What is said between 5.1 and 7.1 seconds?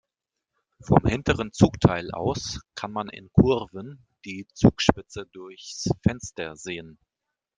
durchs Fenster sehen.